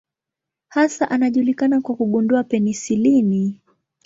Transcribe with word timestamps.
Hasa 0.69 1.11
anajulikana 1.11 1.81
kwa 1.81 1.95
kugundua 1.95 2.43
penisilini. 2.43 3.59